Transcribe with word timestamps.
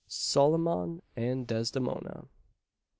SOLOMON 0.07 1.03
AND 1.15 1.45
DESDEMONA. 1.45 2.25